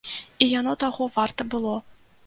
І 0.45 0.47
яно 0.59 0.73
таго 0.85 1.09
варта 1.19 1.49
было. 1.55 1.75